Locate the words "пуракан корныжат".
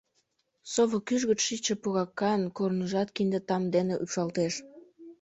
1.81-3.09